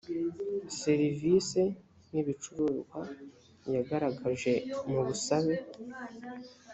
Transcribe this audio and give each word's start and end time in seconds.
seirivisi 0.77 1.61
n 2.11 2.13
ibicuruzwa 2.21 3.01
yagaragaje 3.73 4.53
mu 4.91 4.99
busabe 5.05 5.55